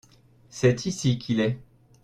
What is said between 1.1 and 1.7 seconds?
qu'il est.